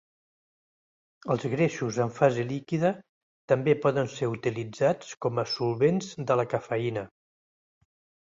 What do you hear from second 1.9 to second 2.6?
en fase